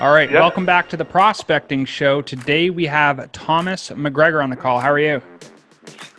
[0.00, 0.40] All right, yep.
[0.40, 2.20] welcome back to the Prospecting Show.
[2.22, 4.80] Today we have Thomas McGregor on the call.
[4.80, 5.22] How are you?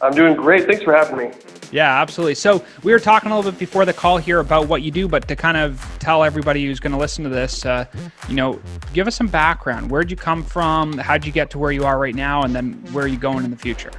[0.02, 0.66] I'm doing great.
[0.66, 1.32] Thanks for having me.
[1.72, 2.36] Yeah, absolutely.
[2.36, 5.08] So we were talking a little bit before the call here about what you do,
[5.08, 7.86] but to kind of tell everybody who's going to listen to this, uh,
[8.30, 8.60] you know,
[8.94, 9.90] give us some background.
[9.90, 10.98] Where'd you come from?
[10.98, 12.44] How'd you get to where you are right now?
[12.44, 13.92] And then where are you going in the future?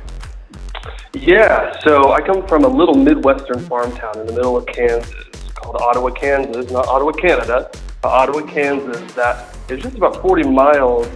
[1.12, 5.26] Yeah, so I come from a little Midwestern farm town in the middle of Kansas
[5.66, 11.08] called Ottawa, Kansas, not Ottawa, Canada, but Ottawa, Kansas, that is just about 40 miles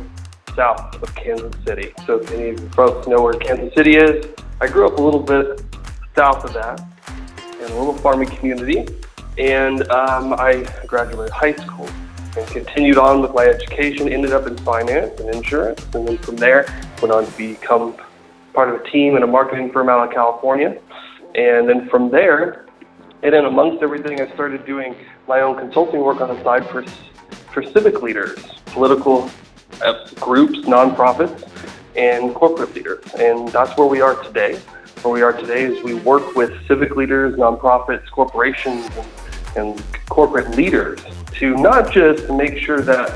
[0.57, 1.93] south of Kansas City.
[2.05, 4.27] So if any of you folks know where Kansas City is,
[4.61, 5.63] I grew up a little bit
[6.17, 6.81] south of that
[7.61, 8.87] in a little farming community.
[9.39, 11.89] And um, I graduated high school
[12.37, 15.87] and continued on with my education, ended up in finance and insurance.
[15.95, 16.67] And then from there,
[17.01, 17.95] went on to become
[18.53, 20.81] part of a team in a marketing firm out of California.
[21.37, 22.67] And then from there,
[23.23, 24.97] and then amongst everything, I started doing
[25.29, 26.83] my own consulting work on the side for,
[27.53, 29.31] for civic leaders, political
[29.83, 31.47] uh, groups, nonprofits,
[31.97, 33.05] and corporate leaders.
[33.15, 34.57] And that's where we are today.
[35.03, 39.09] Where we are today is we work with civic leaders, nonprofits, corporations, and,
[39.57, 41.01] and corporate leaders
[41.35, 43.11] to not just make sure that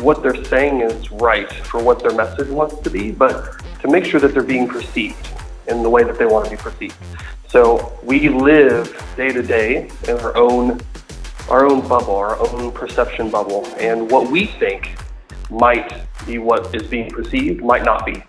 [0.00, 4.06] what they're saying is right for what their message wants to be, but to make
[4.06, 5.28] sure that they're being perceived
[5.68, 6.96] in the way that they want to be perceived.
[7.52, 10.80] So we live day to day in our own
[11.50, 14.96] our own bubble, our own perception bubble, and what we think
[15.50, 15.92] might
[16.24, 18.22] be what is being perceived might not be.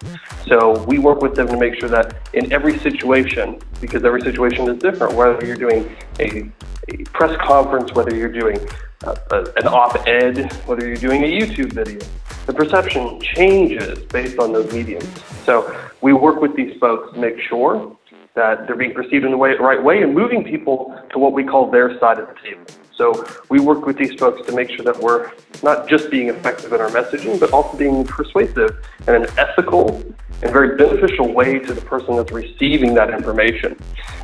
[0.45, 4.67] So we work with them to make sure that in every situation, because every situation
[4.69, 6.51] is different, whether you're doing a,
[6.89, 8.57] a press conference, whether you're doing
[9.03, 12.01] a, a, an op-ed, whether you're doing a YouTube video,
[12.45, 15.07] the perception changes based on those mediums.
[15.45, 17.95] So we work with these folks to make sure
[18.35, 21.43] that they're being perceived in the way, right way and moving people to what we
[21.43, 22.65] call their side of the table.
[22.95, 25.31] So we work with these folks to make sure that we're
[25.61, 30.03] not just being effective in our messaging, but also being persuasive in an ethical
[30.41, 33.77] and very beneficial way to the person that's receiving that information.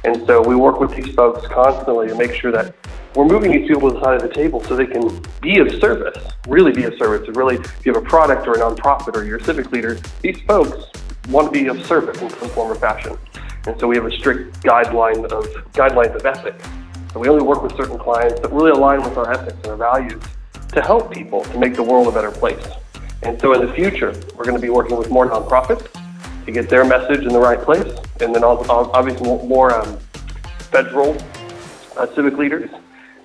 [0.03, 2.75] And so we work with these folks constantly to make sure that
[3.15, 5.71] we're moving these people to the side of the table so they can be of
[5.79, 7.27] service, really be of service.
[7.27, 9.99] And really, if you have a product or a nonprofit or you're a civic leader,
[10.21, 10.91] these folks
[11.29, 13.17] want to be of service in some form or fashion.
[13.69, 16.67] And so we have a strict guideline of guidelines of ethics.
[17.13, 19.77] And we only work with certain clients that really align with our ethics and our
[19.77, 20.23] values
[20.69, 22.67] to help people to make the world a better place.
[23.21, 25.87] And so in the future, we're going to be working with more nonprofits
[26.47, 29.99] to get their message in the right place, and then obviously more um,
[30.71, 31.15] federal
[31.95, 32.71] uh, civic leaders.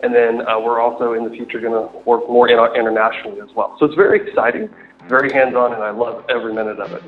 [0.02, 3.48] And then uh, we're also in the future going to work more in internationally as
[3.56, 3.78] well.
[3.78, 4.68] So it's very exciting,
[5.08, 7.02] very hands-on, and I love every minute of it.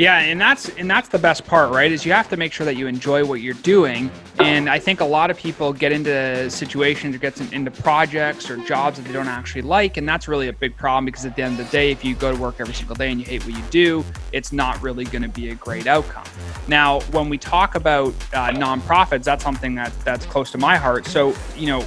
[0.00, 1.92] Yeah, and that's and that's the best part, right?
[1.92, 4.10] Is you have to make sure that you enjoy what you're doing.
[4.38, 8.56] And I think a lot of people get into situations or get into projects or
[8.64, 11.42] jobs that they don't actually like, and that's really a big problem because at the
[11.42, 13.44] end of the day, if you go to work every single day and you hate
[13.44, 14.02] what you do,
[14.32, 16.24] it's not really going to be a great outcome.
[16.66, 21.04] Now, when we talk about uh, nonprofits, that's something that that's close to my heart.
[21.04, 21.84] So, you know,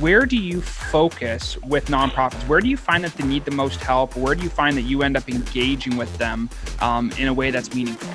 [0.00, 2.46] where do you focus with nonprofits?
[2.48, 4.16] Where do you find that they need the most help?
[4.16, 7.50] Where do you find that you end up engaging with them um, in a way
[7.50, 8.12] that's meaningful?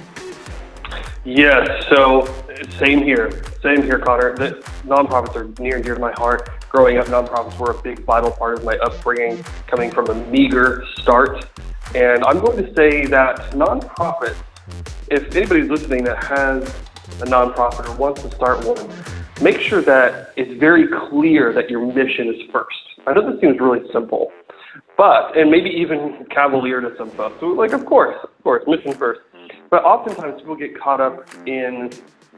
[1.23, 2.27] Yes, so
[2.77, 3.43] same here.
[3.61, 4.35] Same here, Connor.
[4.35, 6.49] The nonprofits are near and dear to my heart.
[6.69, 10.83] Growing up, nonprofits were a big, vital part of my upbringing, coming from a meager
[10.95, 11.45] start.
[11.93, 14.35] And I'm going to say that nonprofits,
[15.09, 16.63] if anybody's listening that has
[17.21, 18.89] a nonprofit or wants to start one,
[19.41, 22.77] make sure that it's very clear that your mission is first.
[23.07, 24.31] I know this seems really simple,
[24.97, 27.39] but, and maybe even cavalier to some folks.
[27.39, 29.21] So like, of course, of course, mission first.
[29.35, 29.67] Mm-hmm.
[29.69, 31.91] But oftentimes people get caught up in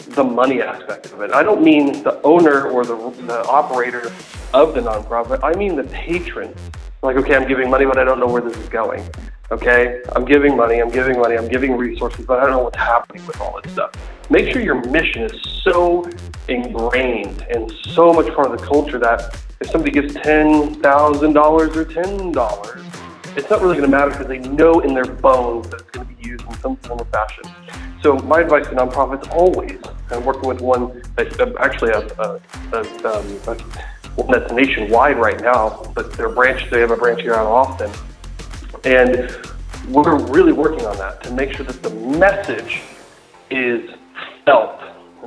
[0.09, 1.31] the money aspect of it.
[1.31, 2.95] I don't mean the owner or the,
[3.27, 4.11] the operator
[4.53, 5.41] of the nonprofit.
[5.43, 6.53] I mean the patron.
[7.01, 9.03] Like, okay, I'm giving money, but I don't know where this is going.
[9.51, 12.77] Okay, I'm giving money, I'm giving money, I'm giving resources, but I don't know what's
[12.77, 13.91] happening with all this stuff.
[14.29, 16.09] Make sure your mission is so
[16.47, 23.37] ingrained and so much part of the culture that if somebody gives $10,000 or $10,
[23.37, 26.07] it's not really going to matter because they know in their bones that it's going
[26.07, 27.43] to be used in some form or fashion.
[28.01, 29.79] So my advice to nonprofits always,
[30.11, 32.41] and working with one uh, actually a, a,
[32.73, 33.57] a, um,
[34.15, 37.51] one that's nationwide right now, but their branch they have a branch here out of
[37.51, 37.91] Austin,
[38.83, 39.33] and
[39.89, 42.81] we're really working on that to make sure that the message
[43.49, 43.89] is
[44.45, 44.82] felt.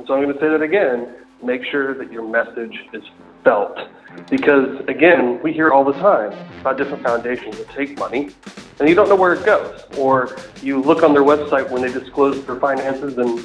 [0.07, 1.15] So I'm going to say that again.
[1.43, 3.03] Make sure that your message is
[3.43, 3.77] felt.
[4.29, 6.31] Because again, we hear all the time
[6.61, 8.29] about different foundations that take money
[8.79, 9.83] and you don't know where it goes.
[9.97, 13.39] Or you look on their website when they disclose their finances and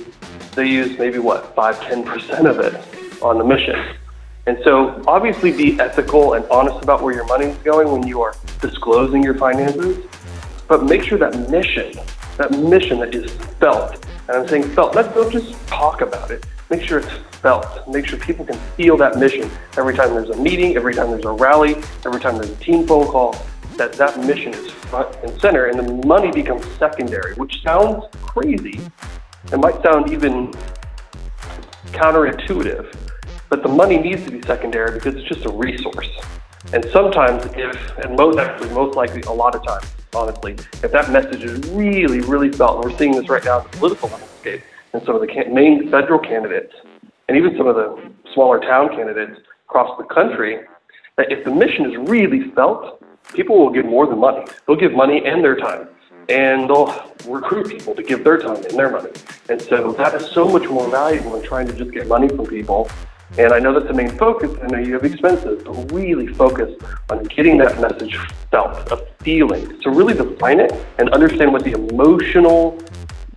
[0.55, 3.97] they use maybe what, 5 10% of it on the mission.
[4.47, 8.23] And so obviously be ethical and honest about where your money is going when you
[8.23, 10.05] are disclosing your finances,
[10.69, 11.93] but make sure that mission,
[12.37, 13.31] that mission that is
[13.61, 17.13] felt, and I'm saying felt, not, don't just talk about it, make sure it's
[17.43, 17.87] felt.
[17.87, 21.27] Make sure people can feel that mission every time there's a meeting, every time there's
[21.27, 21.77] a rally,
[22.07, 23.37] every time there's a team phone call,
[23.77, 28.81] that that mission is front and center and the money becomes secondary, which sounds crazy.
[29.53, 30.51] It might sound even
[31.89, 32.97] counterintuitive,
[33.51, 36.09] but the money needs to be secondary because it's just a resource.
[36.73, 41.11] And sometimes, if, and most actually, most likely, a lot of times, honestly, if that
[41.11, 44.63] message is really, really felt, and we're seeing this right now in the political landscape,
[44.93, 46.75] and some of the can- main federal candidates,
[47.29, 50.61] and even some of the smaller town candidates across the country,
[51.17, 53.03] that if the mission is really felt,
[53.35, 54.45] people will give more than money.
[54.67, 55.89] They'll give money and their time
[56.29, 59.11] and they'll recruit people to give their time and their money.
[59.49, 62.47] And so that is so much more valuable than trying to just get money from
[62.47, 62.91] people.
[63.39, 64.51] And I know that's the main focus.
[64.63, 66.75] I know you have expenses, but really focus
[67.09, 68.17] on getting that message
[68.51, 72.79] felt, a feeling, to really define it and understand what the emotional,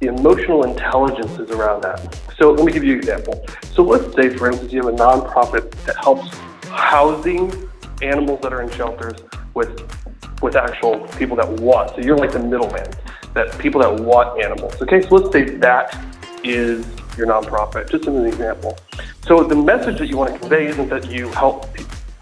[0.01, 2.19] the emotional intelligence is around that.
[2.37, 3.45] So let me give you an example.
[3.71, 7.69] So let's say, for instance, you have a nonprofit that helps housing
[8.01, 9.19] animals that are in shelters
[9.53, 9.79] with
[10.41, 11.91] with actual people that want.
[11.91, 12.89] So you're like the middleman,
[13.33, 14.79] that people that want animals.
[14.81, 15.97] Okay, so let's say that
[16.43, 16.85] is
[17.17, 18.77] your nonprofit, just as an example.
[19.25, 21.65] So the message that you want to convey isn't that you help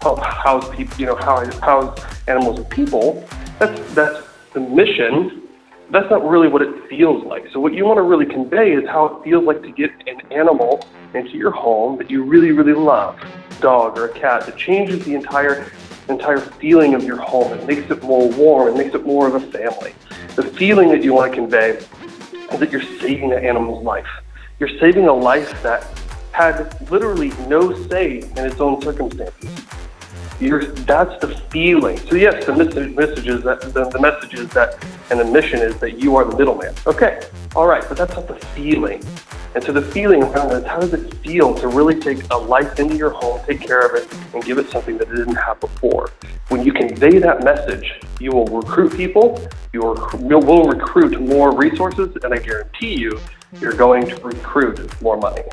[0.00, 3.22] help house people, you know, house, animals and people.
[3.58, 5.42] That's that's the mission.
[5.90, 7.44] That's not really what it feels like.
[7.52, 10.22] So what you want to really convey is how it feels like to get an
[10.32, 13.20] animal into your home that you really, really love,
[13.60, 14.48] dog or a cat.
[14.48, 15.70] It changes the entire
[16.08, 17.52] entire feeling of your home.
[17.52, 18.68] It makes it more warm.
[18.68, 19.94] It makes it more of a family.
[20.36, 24.08] The feeling that you want to convey is that you're saving an animal's life.
[24.58, 25.86] You're saving a life that
[26.34, 29.48] had literally no say in its own circumstances.
[30.40, 31.96] You're, that's the feeling.
[31.96, 35.78] So yes, the message is that the, the message is that, and the mission is
[35.78, 36.74] that you are the middleman.
[36.88, 37.22] Okay,
[37.54, 39.00] all right, but that's not the feeling.
[39.54, 42.80] And so the feeling around it, how does it feel to really take a life
[42.80, 45.60] into your home, take care of it, and give it something that it didn't have
[45.60, 46.10] before?
[46.48, 49.40] When you convey that message, you will recruit people,
[49.72, 53.20] you will recruit more resources, and I guarantee you,
[53.60, 55.44] you're going to recruit more money.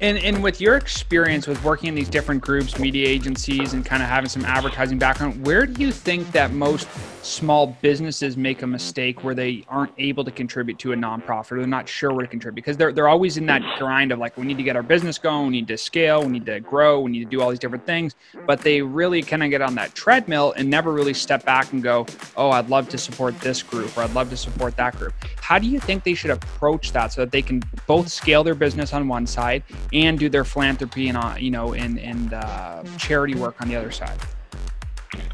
[0.00, 4.00] And and with your experience with working in these different groups, media agencies, and kind
[4.00, 6.86] of having some advertising background, where do you think that most
[7.22, 11.58] small businesses make a mistake where they aren't able to contribute to a nonprofit or
[11.58, 12.54] they're not sure where to contribute?
[12.54, 15.18] Because they're they're always in that grind of like we need to get our business
[15.18, 17.58] going, we need to scale, we need to grow, we need to do all these
[17.58, 18.14] different things,
[18.46, 21.82] but they really kind of get on that treadmill and never really step back and
[21.82, 22.06] go,
[22.36, 25.14] oh, I'd love to support this group or I'd love to support that group.
[25.48, 28.54] How do you think they should approach that so that they can both scale their
[28.54, 29.62] business on one side
[29.94, 33.74] and do their philanthropy and uh, you know and and uh, charity work on the
[33.74, 34.20] other side?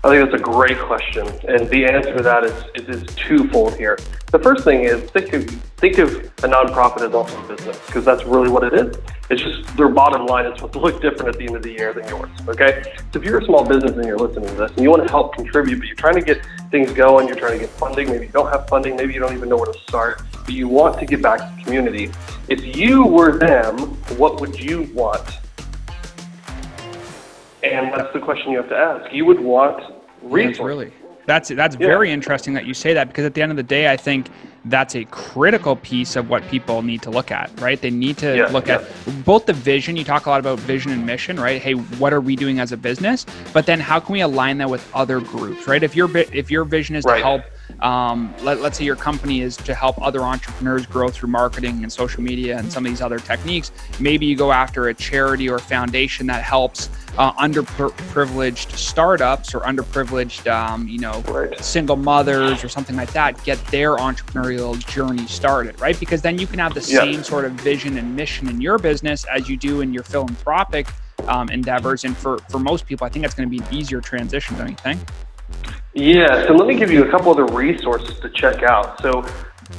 [0.05, 3.77] I think that's a great question, and the answer to that is, is, is twofold
[3.77, 3.99] here.
[4.31, 5.49] The first thing is think of
[5.79, 8.97] think of a nonprofit as also a business because that's really what it is.
[9.31, 11.73] It's just their bottom line is supposed to look different at the end of the
[11.73, 12.31] year than yours.
[12.47, 12.83] Okay,
[13.13, 15.11] so if you're a small business and you're listening to this and you want to
[15.11, 18.27] help contribute, but you're trying to get things going, you're trying to get funding, maybe
[18.27, 20.99] you don't have funding, maybe you don't even know where to start, but you want
[21.01, 22.11] to give back to the community.
[22.49, 23.79] If you were them,
[24.19, 25.39] what would you want?
[27.65, 29.13] And that's the question you have to ask.
[29.13, 29.83] You would want
[30.23, 30.59] resources.
[30.59, 30.93] That's really
[31.27, 31.87] that's that's yeah.
[31.87, 34.29] very interesting that you say that because at the end of the day, I think
[34.67, 37.81] that's a critical piece of what people need to look at, right?
[37.81, 38.77] They need to yeah, look yeah.
[38.77, 39.97] at both the vision.
[39.97, 41.61] You talk a lot about vision and mission, right?
[41.61, 43.25] Hey, what are we doing as a business?
[43.53, 45.83] But then how can we align that with other groups, right?
[45.83, 47.19] If your if your vision is right.
[47.19, 47.43] to help
[47.81, 51.93] um, let, let's say your company is to help other entrepreneurs grow through marketing and
[51.93, 53.73] social media and some of these other techniques.
[54.01, 59.61] Maybe you go after a charity or a foundation that helps uh, underprivileged startups or
[59.61, 61.59] underprivileged, um, you know, right.
[61.61, 65.99] single mothers or something like that get their entrepreneurial journey started, right?
[66.01, 69.25] Because then you can have the same sort of vision and mission in your business
[69.33, 70.89] as you do in your philanthropic
[71.29, 72.05] um, endeavors.
[72.05, 74.71] And for, for most people, I think that's going to be an easier transition, don't
[74.71, 75.01] you think?
[75.95, 79.01] Yeah, so let me give you a couple other resources to check out.
[79.01, 79.23] So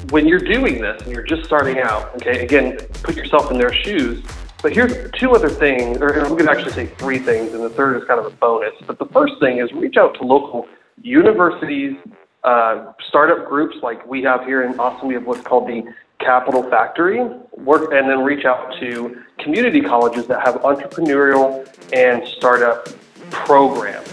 [0.10, 3.74] when you're doing this and you're just starting out, okay, again, put yourself in their
[3.74, 4.24] shoes.
[4.62, 7.70] But here's two other things, or I'm going to actually say three things, and the
[7.70, 8.74] third is kind of a bonus.
[8.88, 10.68] But the first thing is reach out to local
[11.02, 11.96] universities,
[12.44, 15.08] uh, startup groups like we have here in Austin.
[15.08, 15.84] We have what's called the
[16.20, 22.88] Capital Factory, work, and then reach out to community colleges that have entrepreneurial and startup
[23.32, 24.12] programs.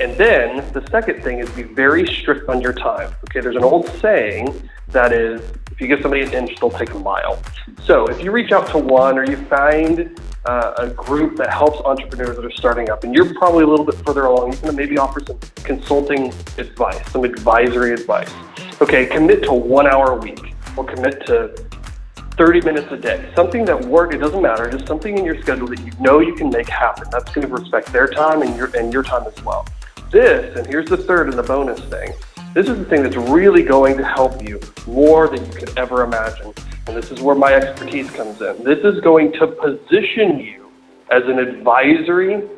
[0.00, 3.14] And then the second thing is be very strict on your time.
[3.24, 5.40] Okay, there's an old saying that is
[5.76, 7.38] if you give somebody an inch, they'll take a mile.
[7.84, 11.80] So if you reach out to one or you find uh, a group that helps
[11.84, 14.74] entrepreneurs that are starting up, and you're probably a little bit further along, you can
[14.74, 18.32] maybe offer some consulting advice, some advisory advice.
[18.80, 21.54] Okay, commit to one hour a week, or commit to
[22.38, 23.30] 30 minutes a day.
[23.36, 26.34] Something that work, it doesn't matter, just something in your schedule that you know you
[26.34, 27.06] can make happen.
[27.10, 29.66] That's going to respect their time and your and your time as well.
[30.10, 32.14] This, and here's the third and the bonus thing.
[32.56, 36.04] This is the thing that's really going to help you more than you could ever
[36.04, 36.54] imagine.
[36.86, 38.64] And this is where my expertise comes in.
[38.64, 40.72] This is going to position you
[41.10, 42.48] as an advisory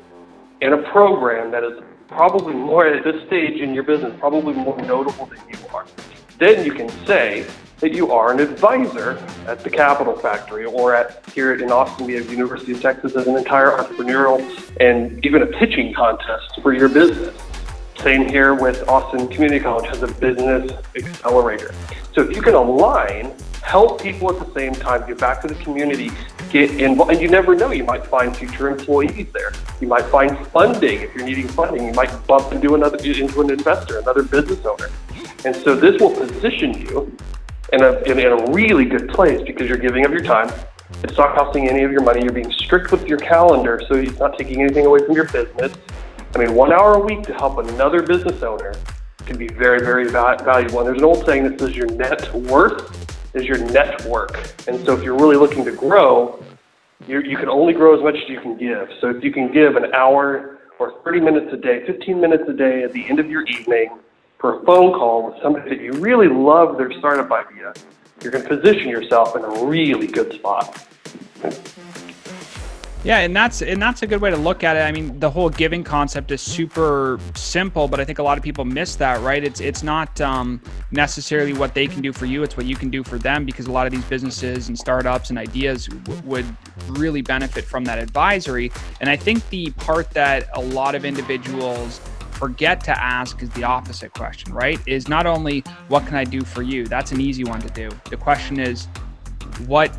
[0.60, 4.80] in a program that is probably more at this stage in your business, probably more
[4.82, 5.84] notable than you are.
[6.38, 7.44] Then you can say
[7.80, 12.14] that you are an advisor at the Capital Factory or at here in Austin, we
[12.14, 14.38] have University of Texas as an entire entrepreneurial
[14.78, 17.36] and even a pitching contest for your business.
[18.00, 21.74] Same here with Austin Community College has a business accelerator.
[22.14, 25.56] So if you can align, help people at the same time, get back to the
[25.56, 26.12] community,
[26.50, 29.52] get involved, and you never know, you might find future employees there.
[29.80, 31.86] You might find funding if you're needing funding.
[31.86, 34.90] You might bump into another into an investor, another business owner.
[35.44, 37.16] And so this will position you
[37.72, 40.52] in a, in, a really good place because you're giving of your time.
[41.02, 42.22] It's not costing any of your money.
[42.22, 45.72] You're being strict with your calendar, so it's not taking anything away from your business.
[46.34, 48.74] I mean, one hour a week to help another business owner
[49.24, 50.80] can be very, very valuable.
[50.80, 54.36] And there's an old saying that says your net worth is your network.
[54.66, 56.42] And so if you're really looking to grow,
[57.06, 58.88] you you can only grow as much as you can give.
[59.00, 62.52] So if you can give an hour or 30 minutes a day, 15 minutes a
[62.52, 63.98] day at the end of your evening
[64.38, 67.72] for a phone call with somebody that you really love their startup idea,
[68.22, 70.86] you're going to position yourself in a really good spot.
[73.04, 74.80] Yeah, and that's and that's a good way to look at it.
[74.80, 78.44] I mean, the whole giving concept is super simple, but I think a lot of
[78.44, 79.42] people miss that, right?
[79.42, 82.90] It's it's not um, necessarily what they can do for you; it's what you can
[82.90, 83.46] do for them.
[83.46, 86.56] Because a lot of these businesses and startups and ideas w- would
[86.88, 88.72] really benefit from that advisory.
[89.00, 92.00] And I think the part that a lot of individuals
[92.32, 94.80] forget to ask is the opposite question, right?
[94.86, 96.84] Is not only what can I do for you?
[96.84, 97.96] That's an easy one to do.
[98.10, 98.86] The question is,
[99.66, 99.92] what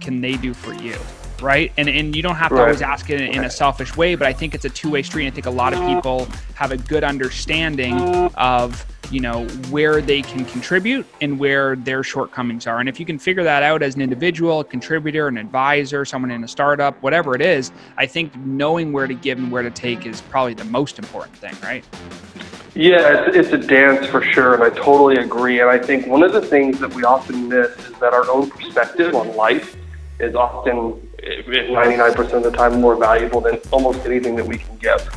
[0.00, 0.96] can they do for you?
[1.42, 1.72] Right?
[1.76, 2.62] And and you don't have to right.
[2.62, 5.02] always ask it in, in, a selfish way, but I think it's a two way
[5.02, 5.26] street.
[5.26, 7.98] I think a lot of people have a good understanding
[8.34, 12.80] of you know where they can contribute and where their shortcomings are.
[12.80, 16.30] And if you can figure that out as an individual, a contributor, an advisor, someone
[16.30, 19.70] in a startup, whatever it is, I think knowing where to give and where to
[19.70, 21.84] take is probably the most important thing, right?
[22.74, 25.60] Yeah, it's, it's a dance for sure, and I totally agree.
[25.60, 28.50] And I think one of the things that we often miss is that our own
[28.50, 29.76] perspective on life
[30.20, 35.08] is often 99% of the time more valuable than almost anything that we can give.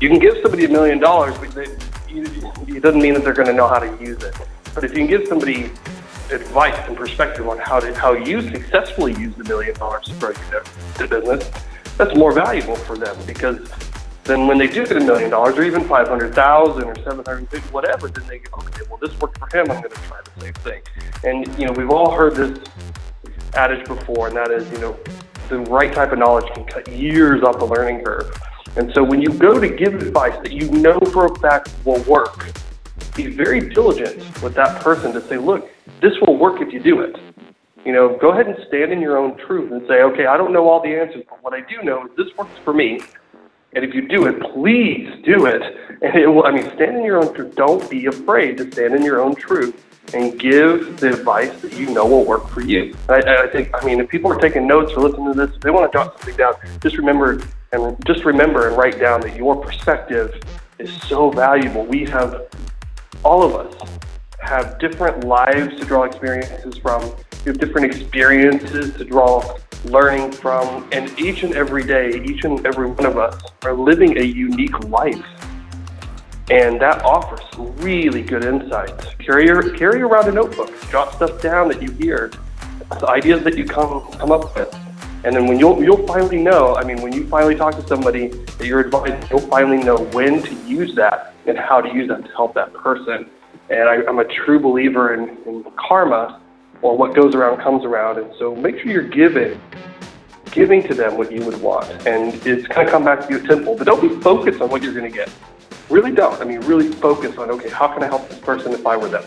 [0.00, 1.66] You can give somebody a million dollars, but they,
[2.08, 4.34] it doesn't mean that they're going to know how to use it.
[4.74, 5.70] But if you can give somebody
[6.30, 10.32] advice and perspective on how to how you successfully use the million dollars to grow
[10.50, 11.50] your business,
[11.96, 13.70] that's more valuable for them because
[14.24, 17.24] then when they do get a million dollars or even five hundred thousand or seven
[17.24, 20.02] hundred fifty, whatever, then they go, okay, well this worked for him, I'm going to
[20.02, 20.82] try the same thing.
[21.24, 22.58] And you know, we've all heard this
[23.54, 24.96] adage before, and that is, you know,
[25.48, 28.30] the right type of knowledge can cut years off the learning curve.
[28.76, 32.02] And so when you go to give advice that you know for a fact will
[32.04, 32.52] work,
[33.16, 35.68] be very diligent with that person to say, look,
[36.00, 37.16] this will work if you do it.
[37.84, 40.52] You know, go ahead and stand in your own truth and say, okay, I don't
[40.52, 43.00] know all the answers, but what I do know is this works for me.
[43.72, 45.62] And if you do it, please do it.
[46.00, 47.56] And it will, I mean, stand in your own truth.
[47.56, 49.84] Don't be afraid to stand in your own truth
[50.14, 52.94] and give the advice that you know will work for you.
[53.08, 55.60] I, I think, I mean, if people are taking notes or listening to this, if
[55.60, 57.40] they want to jot something down, just remember
[57.72, 60.40] and just remember and write down that your perspective
[60.78, 61.84] is so valuable.
[61.84, 62.46] We have,
[63.24, 64.00] all of us
[64.40, 67.02] have different lives to draw experiences from.
[67.44, 70.88] We have different experiences to draw learning from.
[70.92, 74.78] And each and every day, each and every one of us are living a unique
[74.84, 75.24] life.
[76.50, 79.14] And that offers some really good insights.
[79.18, 82.32] Carry, your, carry around a notebook, jot stuff down that you hear,
[82.88, 84.74] the ideas that you come, come up with.
[85.24, 88.28] And then when you'll, you'll finally know, I mean, when you finally talk to somebody
[88.28, 92.24] that you're advising, you'll finally know when to use that and how to use that
[92.24, 93.28] to help that person.
[93.68, 96.40] And I, am a true believer in, in karma,
[96.80, 98.18] or what goes around comes around.
[98.18, 99.60] And so make sure you're giving
[100.50, 101.86] giving to them what you would want.
[102.06, 104.82] And it's going to come back to you temple, but don't be focused on what
[104.82, 105.28] you're going to get
[105.90, 106.40] really don't.
[106.40, 109.08] I mean, really focus on okay, how can I help this person if I were
[109.08, 109.24] them?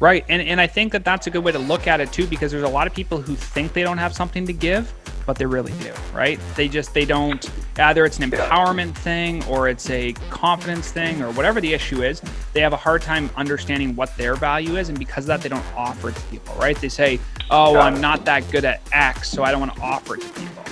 [0.00, 2.26] Right, and and I think that that's a good way to look at it too,
[2.26, 4.92] because there's a lot of people who think they don't have something to give,
[5.26, 5.92] but they really do.
[6.12, 6.40] Right?
[6.56, 7.48] They just they don't.
[7.78, 9.02] Either it's an empowerment yeah.
[9.02, 12.20] thing, or it's a confidence thing, or whatever the issue is.
[12.52, 15.48] They have a hard time understanding what their value is, and because of that, they
[15.48, 16.56] don't offer it to people.
[16.56, 16.76] Right?
[16.76, 20.16] They say, "Oh, I'm not that good at X, so I don't want to offer
[20.16, 20.64] it to people."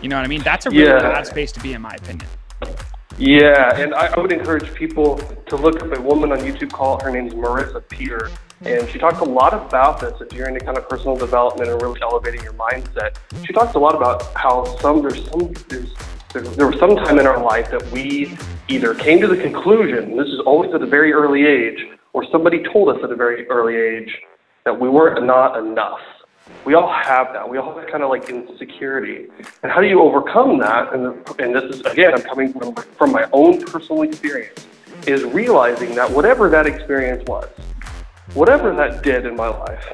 [0.00, 0.42] You know what I mean?
[0.42, 1.00] That's a really yeah.
[1.00, 2.28] bad space to be, in my opinion.
[3.18, 7.02] Yeah, and I, I would encourage people to look up a woman on YouTube called
[7.02, 8.66] her name's Marissa Peer, mm-hmm.
[8.66, 10.20] and she talks a lot about this.
[10.20, 13.78] If you're into kind of personal development and really elevating your mindset, she talks a
[13.78, 15.94] lot about how some there's some there's
[16.32, 18.36] there, there was some time in our life that we
[18.68, 22.62] either came to the conclusion, this is always at a very early age, or somebody
[22.72, 24.12] told us at a very early age
[24.64, 26.00] that we were not enough.
[26.64, 27.48] We all have that.
[27.48, 29.28] We all have that kind of like insecurity.
[29.62, 30.92] And how do you overcome that?
[30.92, 31.06] And,
[31.38, 34.66] and this is, again, I'm coming from, from my own personal experience,
[35.06, 37.48] is realizing that whatever that experience was,
[38.34, 39.92] whatever that did in my life,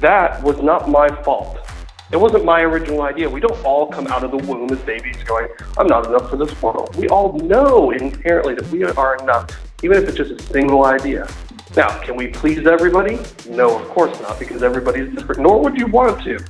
[0.00, 1.58] that was not my fault.
[2.10, 3.28] It wasn't my original idea.
[3.28, 6.36] We don't all come out of the womb as babies going, I'm not enough for
[6.36, 6.96] this world.
[6.96, 9.50] We all know inherently that we are enough,
[9.82, 11.28] even if it's just a single idea.
[11.78, 13.20] Now, can we please everybody?
[13.48, 16.44] No, of course not, because everybody is different, nor would you want to.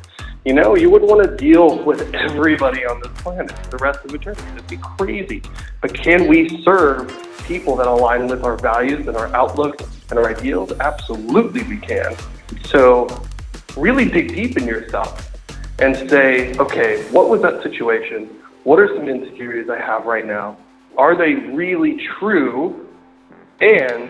[0.46, 4.02] You know, you wouldn't want to deal with everybody on this planet for the rest
[4.06, 4.40] of eternity.
[4.52, 5.42] That'd be crazy.
[5.82, 10.30] But can we serve people that align with our values and our outlook and our
[10.30, 10.72] ideals?
[10.80, 12.16] Absolutely, we can.
[12.64, 13.06] So,
[13.76, 15.30] really dig deep in yourself
[15.78, 18.30] and say, okay, what was that situation?
[18.64, 20.56] What are some insecurities I have right now?
[20.96, 22.88] Are they really true?
[23.60, 24.08] And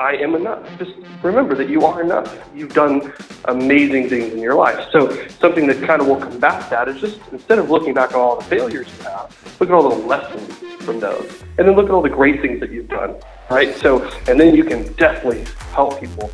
[0.00, 0.66] I am enough.
[0.78, 0.92] Just
[1.22, 2.34] remember that you are enough.
[2.54, 3.12] You've done
[3.44, 4.88] amazing things in your life.
[4.92, 8.14] So something that kind of will combat that is just instead of looking back at
[8.14, 10.54] all the failures you have, look at all the lessons
[10.84, 11.42] from those.
[11.58, 13.14] And then look at all the great things that you've done.
[13.50, 13.76] Right?
[13.76, 16.30] So and then you can definitely help people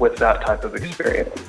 [0.00, 1.40] with that type of experience.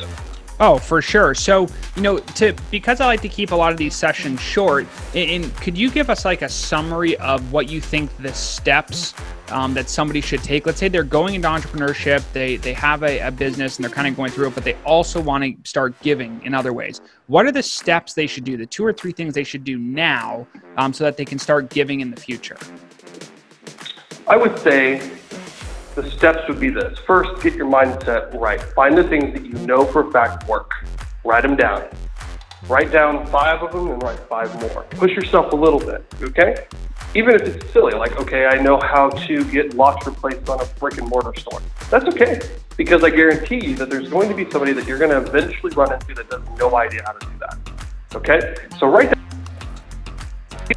[0.59, 1.35] Oh, for sure.
[1.35, 4.87] So, you know, to because I like to keep a lot of these sessions short,
[5.13, 9.13] and, and could you give us like a summary of what you think the steps
[9.49, 10.65] um, that somebody should take?
[10.65, 14.07] Let's say they're going into entrepreneurship, they they have a, a business and they're kind
[14.07, 17.01] of going through it, but they also want to start giving in other ways.
[17.27, 18.57] What are the steps they should do?
[18.57, 20.47] The two or three things they should do now,
[20.77, 22.57] um, so that they can start giving in the future.
[24.25, 25.16] I would say
[25.97, 26.99] the steps would be this.
[26.99, 28.61] First, get your mindset right.
[28.61, 30.71] Find the things that you know for a fact work.
[31.25, 31.87] Write them down.
[32.69, 34.83] Write down five of them and write five more.
[34.91, 36.67] Push yourself a little bit, okay?
[37.15, 40.65] Even if it's silly, like, okay, I know how to get locks replaced on a
[40.79, 41.61] brick and mortar store.
[41.89, 42.41] That's okay,
[42.75, 45.73] because I guarantee you that there's going to be somebody that you're going to eventually
[45.75, 47.57] run into that has no idea how to do that.
[48.13, 48.55] Okay?
[48.77, 49.16] So write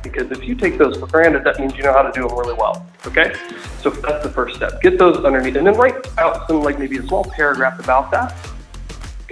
[0.03, 2.39] because if you take those for granted, that means you know how to do them
[2.39, 2.87] really well.
[3.07, 3.33] Okay?
[3.81, 4.81] So that's the first step.
[4.83, 8.35] Get those underneath and then write out some, like maybe a small paragraph about that.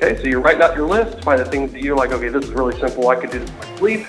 [0.01, 2.45] Okay, so you're writing out your list, find the things that you're like, okay, this
[2.45, 3.09] is really simple.
[3.09, 4.07] I could do this in my sleep.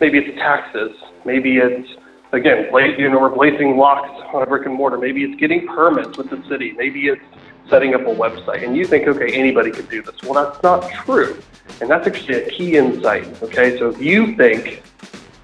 [0.00, 0.90] Maybe it's taxes.
[1.24, 1.88] Maybe it's,
[2.32, 4.98] again, you know, replacing locks on a brick and mortar.
[4.98, 6.72] Maybe it's getting permits with the city.
[6.72, 7.22] Maybe it's
[7.68, 8.64] setting up a website.
[8.64, 10.20] And you think, okay, anybody could do this.
[10.22, 11.40] Well, that's not true.
[11.80, 13.40] And that's actually a key insight.
[13.42, 14.82] Okay, so if you think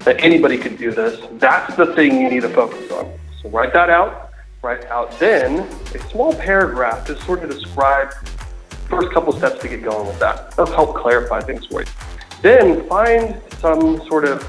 [0.07, 1.19] that anybody could do this.
[1.33, 3.11] That's the thing you need to focus on.
[3.41, 4.31] So write that out.
[4.61, 5.59] Write out then
[5.93, 8.13] a small paragraph to sort of describe
[8.89, 10.51] first couple steps to get going with that.
[10.51, 11.87] That'll help clarify things for you.
[12.41, 14.41] Then find some sort of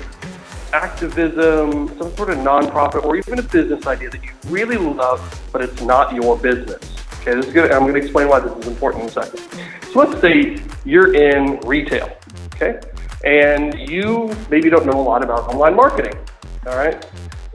[0.72, 5.20] activism, some sort of nonprofit, or even a business idea that you really love,
[5.52, 6.88] but it's not your business.
[7.20, 7.72] Okay, this is good.
[7.72, 9.40] I'm going to explain why this is important in a second.
[9.92, 12.16] So let's say you're in retail.
[12.54, 12.78] Okay,
[13.24, 16.14] and you maybe don't know a lot about online marketing.
[16.66, 17.04] All right.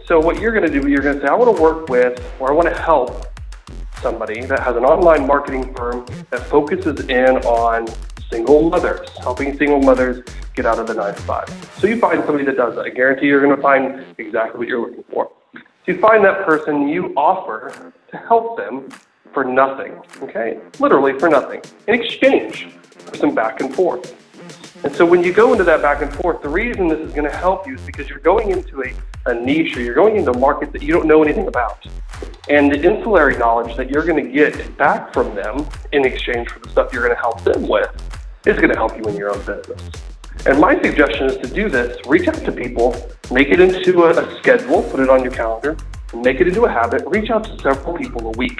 [0.06, 2.22] So what you're going to do, you're going to say, I want to work with,
[2.40, 3.26] or I want to help
[4.02, 7.88] somebody that has an online marketing firm that focuses in on
[8.30, 10.24] single mothers, helping single mothers
[10.54, 11.48] get out of the nine to five.
[11.78, 12.86] So you find somebody that does that.
[12.86, 15.32] I guarantee you're going to find exactly what you're looking for.
[15.54, 18.90] So you find that person, you offer to help them
[19.34, 20.60] for nothing, okay?
[20.80, 24.16] Literally for nothing, in exchange for some back and forth.
[24.84, 27.30] And so when you go into that back and forth, the reason this is going
[27.30, 28.94] to help you is because you're going into a,
[29.28, 31.86] a niche or you're going into a market that you don't know anything about.
[32.50, 36.60] And the ancillary knowledge that you're going to get back from them in exchange for
[36.60, 37.90] the stuff you're going to help them with
[38.46, 39.82] is going to help you in your own business.
[40.46, 42.94] And my suggestion is to do this, reach out to people,
[43.32, 45.78] make it into a, a schedule, put it on your calendar,
[46.14, 48.60] make it into a habit, reach out to several people a week.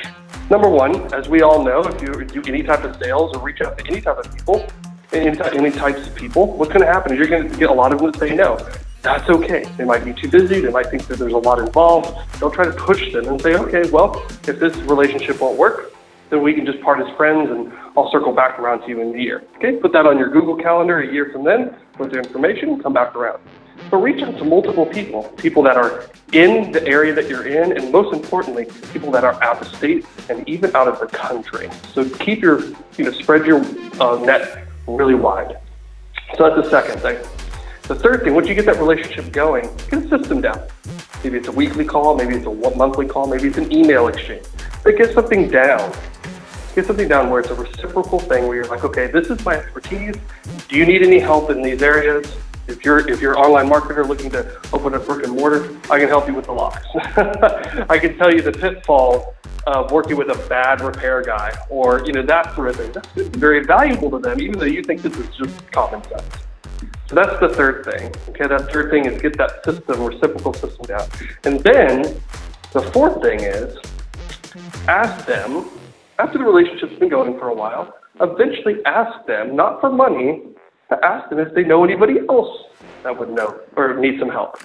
[0.50, 3.60] Number one, as we all know, if you do any type of sales or reach
[3.60, 4.66] out to any type of people,
[5.14, 7.74] any, any types of people, what's going to happen is you're going to get a
[7.74, 8.58] lot of them that say no.
[9.02, 9.66] That's okay.
[9.78, 10.62] They might be too busy.
[10.62, 12.18] They might think that there's a lot involved.
[12.40, 15.94] Don't try to push them and say, okay, well, if this relationship won't work,
[16.30, 19.14] then we can just part as friends and I'll circle back around to you in
[19.14, 19.44] a year.
[19.58, 22.94] Okay, put that on your Google Calendar a year from then with the information, come
[22.94, 23.42] back around.
[23.92, 27.78] But reach out to multiple people, people that are in the area that you're in,
[27.78, 31.70] and most importantly, people that are out of state and even out of the country.
[31.94, 32.64] So keep your,
[32.98, 33.64] you know, spread your
[34.00, 35.58] uh, net really wide.
[36.38, 37.18] So that's the second thing.
[37.84, 40.62] The third thing, once you get that relationship going, get a system down.
[41.24, 44.46] Maybe it's a weekly call, maybe it's a monthly call, maybe it's an email exchange.
[44.84, 45.94] But get something down.
[46.76, 49.56] Get something down where it's a reciprocal thing where you're like, okay, this is my
[49.56, 50.16] expertise.
[50.68, 52.36] Do you need any help in these areas?
[52.68, 56.00] If you're if you're an online marketer looking to open a brick and mortar, I
[56.00, 56.86] can help you with the locks.
[57.90, 59.34] I can tell you the pitfalls
[59.68, 62.92] of working with a bad repair guy or you know that sort of thing.
[62.92, 66.24] That's very valuable to them, even though you think this is just common sense.
[67.08, 68.14] So that's the third thing.
[68.30, 71.08] Okay, that third thing is get that system, reciprocal system down.
[71.44, 72.02] And then
[72.72, 73.78] the fourth thing is
[74.88, 75.70] ask them,
[76.18, 80.44] after the relationship's been going for a while, eventually ask them, not for money,
[80.96, 82.66] to ask them if they know anybody else
[83.04, 84.60] that would know or need some help.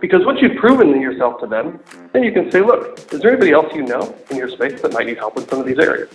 [0.00, 1.80] Because once you've proven yourself to them,
[2.12, 4.92] then you can say, look, is there anybody else you know in your space that
[4.92, 6.10] might need help in some of these areas?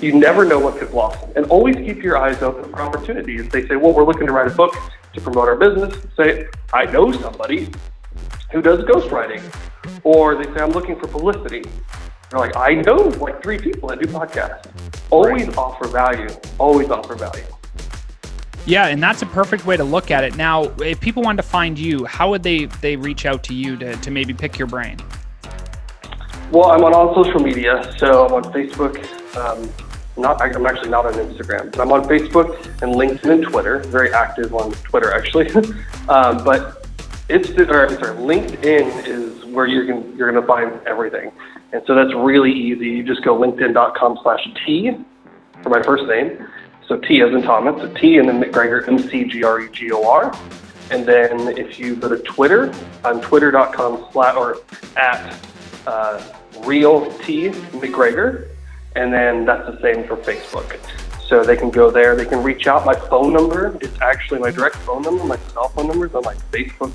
[0.00, 1.30] You never know what could blossom.
[1.34, 3.48] And always keep your eyes open for opportunities.
[3.48, 4.74] They say, well, we're looking to write a book
[5.14, 5.96] to promote our business.
[6.16, 7.68] Say, I know somebody
[8.52, 9.42] who does ghostwriting.
[10.04, 11.64] Or they say, I'm looking for publicity.
[12.30, 14.70] They're like, I know like three people that do podcasts.
[15.10, 15.56] Always right.
[15.56, 16.28] offer value.
[16.58, 17.44] Always offer value.
[18.66, 20.36] Yeah, and that's a perfect way to look at it.
[20.36, 23.76] Now, if people want to find you, how would they they reach out to you
[23.76, 24.98] to, to maybe pick your brain?
[26.50, 28.96] Well, I'm on all social media, so I'm on Facebook.
[29.36, 29.72] Um,
[30.16, 33.80] not, I'm actually not on Instagram, but I'm on Facebook and LinkedIn and Twitter.
[33.80, 35.50] Very active on Twitter, actually.
[36.08, 36.86] um, but
[37.28, 41.30] it's or sorry, LinkedIn is where you're gonna, you're going to find everything,
[41.72, 42.86] and so that's really easy.
[42.86, 45.04] You just go LinkedIn.com/t
[45.62, 46.46] for my first name
[46.88, 49.68] so T as in Thomas, so T and then McGregor, M C G R E
[49.70, 50.36] G O R.
[50.90, 52.72] And then if you go to Twitter,
[53.04, 54.58] on twitter.com slash or
[54.96, 55.36] at
[55.86, 56.22] uh,
[56.60, 58.48] real T McGregor.
[58.94, 60.78] And then that's the same for Facebook.
[61.26, 62.86] So they can go there, they can reach out.
[62.86, 66.22] My phone number is actually my direct phone number, my cell phone number is on
[66.22, 66.92] my Facebook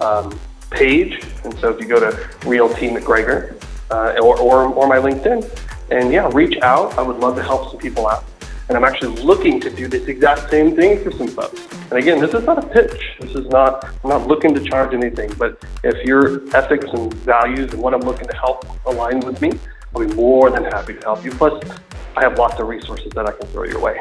[0.00, 0.38] um,
[0.70, 1.22] page.
[1.44, 5.46] And so if you go to Real T McGregor uh, or, or, or my LinkedIn,
[5.90, 6.96] and yeah, reach out.
[6.98, 8.24] I would love to help some people out.
[8.68, 11.66] And I'm actually looking to do this exact same thing for some folks.
[11.90, 13.16] And again, this is not a pitch.
[13.20, 15.32] This is not, I'm not looking to charge anything.
[15.38, 19.52] But if your ethics and values and what I'm looking to help align with me,
[19.94, 21.30] I'll be more than happy to help you.
[21.30, 21.62] Plus,
[22.16, 24.00] I have lots of resources that I can throw your way.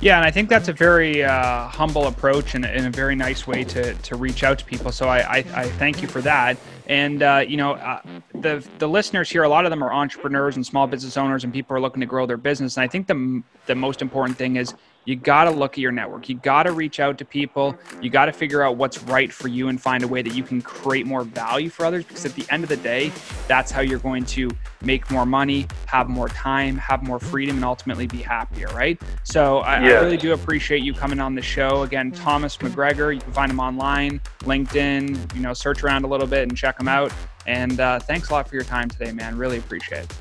[0.00, 3.46] Yeah, and I think that's a very uh, humble approach and, and, a very nice
[3.46, 4.92] way to, to reach out to people.
[4.92, 6.58] So I, I, I thank you for that.
[6.86, 8.00] And uh, you know, uh,
[8.34, 11.52] the the listeners here, a lot of them are entrepreneurs and small business owners, and
[11.52, 12.76] people are looking to grow their business.
[12.76, 14.74] And I think the the most important thing is
[15.06, 16.28] you got to look at your network.
[16.28, 17.76] You got to reach out to people.
[18.02, 20.42] You got to figure out what's right for you and find a way that you
[20.42, 22.04] can create more value for others.
[22.04, 23.12] Because at the end of the day,
[23.46, 24.50] that's how you're going to
[24.82, 29.00] make more money, have more time, have more freedom, and ultimately be happier, right?
[29.22, 31.82] So I, I really do appreciate you coming on the show.
[31.82, 36.26] Again, Thomas McGregor, you can find him online, LinkedIn, you know, search around a little
[36.26, 37.12] bit and check him out.
[37.46, 39.36] And uh, thanks a lot for your time today, man.
[39.36, 40.14] Really appreciate it.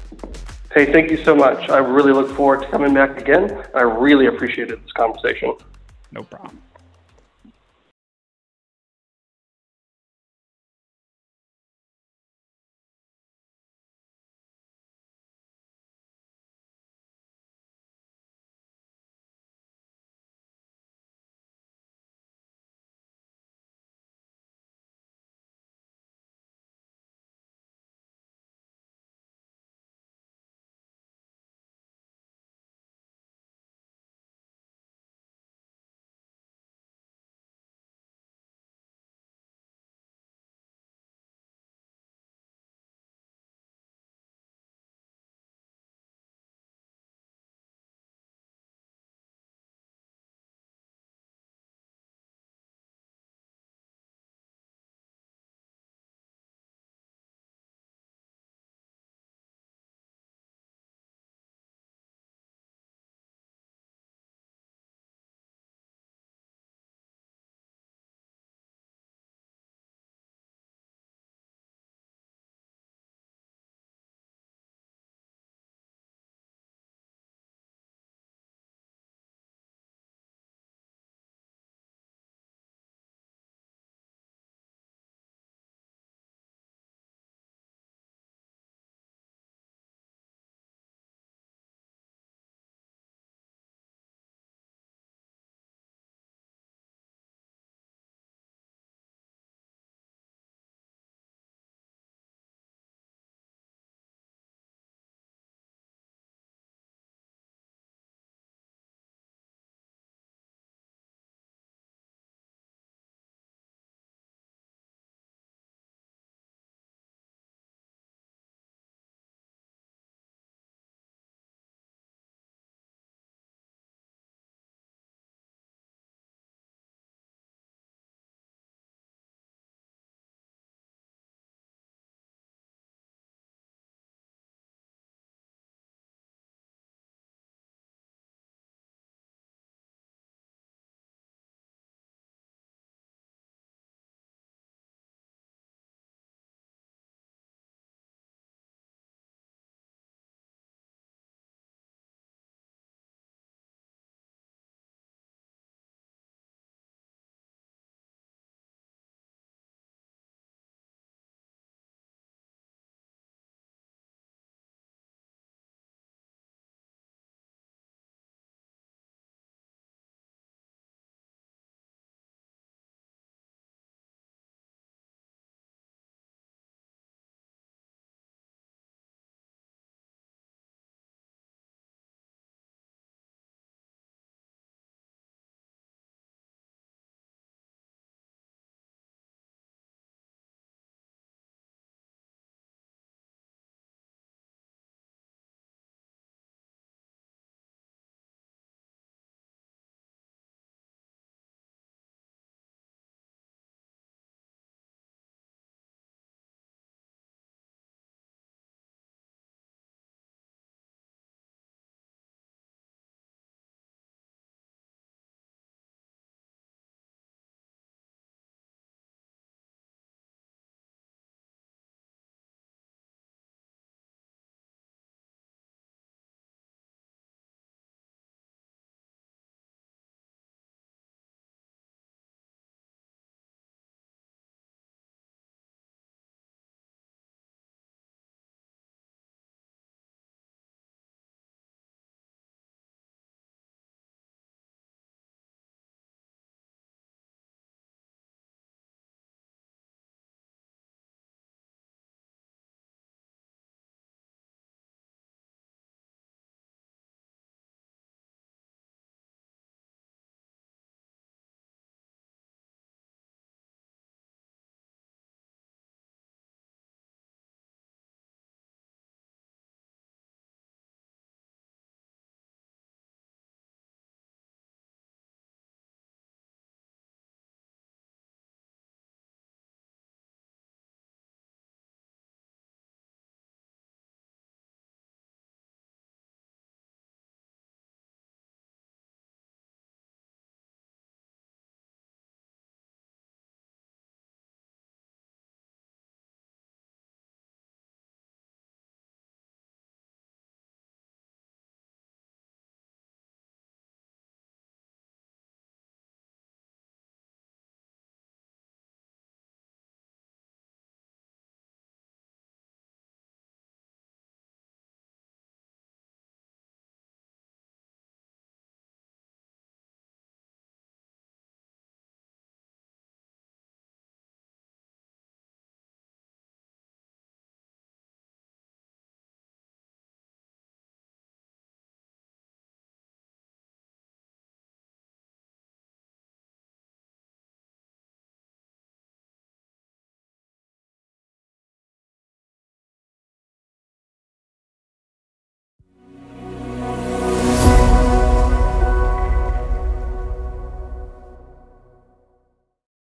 [0.73, 1.69] Hey, thank you so much.
[1.69, 3.63] I really look forward to coming back again.
[3.73, 5.55] I really appreciated this conversation.
[6.11, 6.61] No problem.